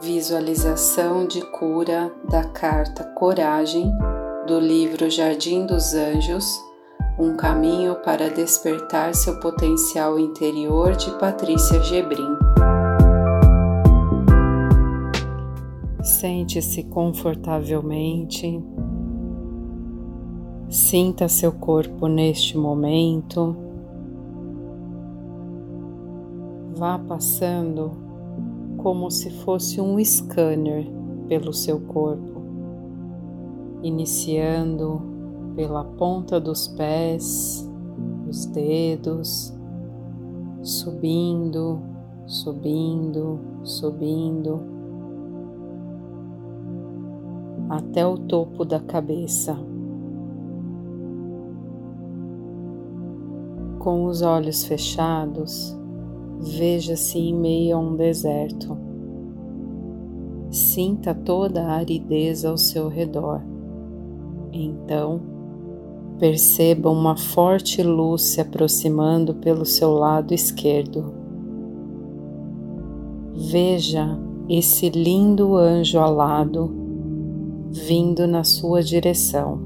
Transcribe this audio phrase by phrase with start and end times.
[0.00, 3.92] Visualização de cura da carta Coragem
[4.44, 6.44] do livro Jardim dos Anjos
[7.16, 12.36] Um caminho para despertar seu potencial interior de Patrícia Gebrim.
[16.02, 18.60] Sente-se confortavelmente.
[20.68, 23.56] Sinta seu corpo neste momento.
[26.74, 28.03] Vá passando
[28.84, 30.86] como se fosse um scanner
[31.26, 32.42] pelo seu corpo,
[33.82, 35.00] iniciando
[35.56, 37.66] pela ponta dos pés,
[38.28, 39.54] os dedos,
[40.60, 41.80] subindo,
[42.26, 44.60] subindo, subindo,
[47.70, 49.56] até o topo da cabeça.
[53.78, 55.74] Com os olhos fechados,
[56.46, 58.76] Veja-se em meio a um deserto.
[60.50, 63.40] Sinta toda a aridez ao seu redor.
[64.52, 65.20] Então,
[66.18, 71.14] perceba uma forte luz se aproximando pelo seu lado esquerdo.
[73.32, 74.16] Veja
[74.48, 76.70] esse lindo anjo alado
[77.70, 79.58] vindo na sua direção,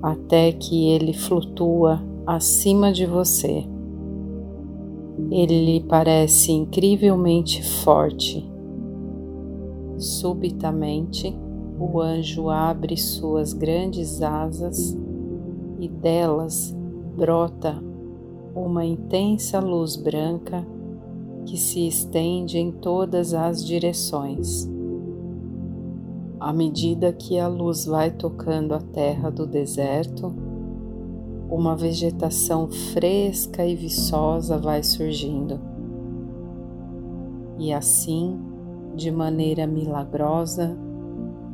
[0.00, 3.73] até que ele flutua acima de você.
[5.30, 8.48] Ele lhe parece incrivelmente forte.
[9.96, 11.36] Subitamente,
[11.78, 14.96] o anjo abre suas grandes asas
[15.78, 16.74] e delas
[17.16, 17.82] brota
[18.54, 20.64] uma intensa luz branca
[21.44, 24.68] que se estende em todas as direções.
[26.38, 30.34] À medida que a luz vai tocando a terra do deserto,
[31.50, 35.60] uma vegetação fresca e viçosa vai surgindo.
[37.58, 38.38] E assim,
[38.94, 40.76] de maneira milagrosa,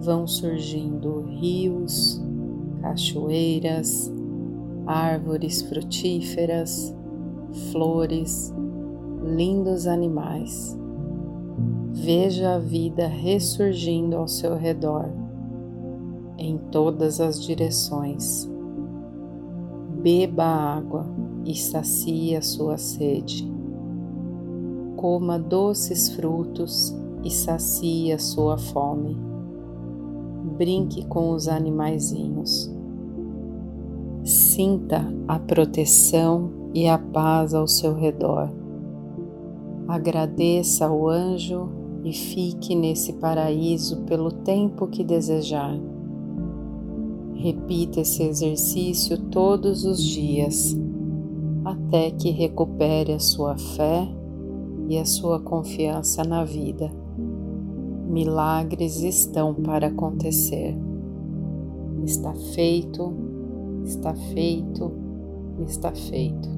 [0.00, 2.22] vão surgindo rios,
[2.80, 4.12] cachoeiras,
[4.86, 6.94] árvores frutíferas,
[7.70, 8.52] flores,
[9.22, 10.78] lindos animais.
[11.92, 15.08] Veja a vida ressurgindo ao seu redor,
[16.36, 18.52] em todas as direções
[20.04, 21.06] Beba água
[21.46, 23.50] e sacia sua sede.
[24.96, 26.94] Coma doces frutos
[27.24, 29.16] e sacia sua fome.
[30.58, 32.70] Brinque com os animaizinhos.
[34.22, 38.52] Sinta a proteção e a paz ao seu redor.
[39.88, 41.70] Agradeça ao anjo
[42.04, 45.93] e fique nesse paraíso pelo tempo que desejar.
[47.44, 50.74] Repita esse exercício todos os dias
[51.62, 54.08] até que recupere a sua fé
[54.88, 56.90] e a sua confiança na vida.
[58.08, 60.74] Milagres estão para acontecer.
[62.02, 63.12] Está feito,
[63.84, 64.90] está feito,
[65.66, 66.48] está feito.